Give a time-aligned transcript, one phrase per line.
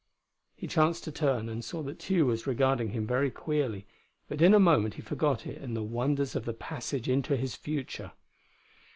[0.55, 3.85] He chanced to turn, and saw that Tugh was regarding him very queerly;
[4.27, 7.53] but in a moment he forgot it in the wonders of the passage into his
[7.53, 8.11] future.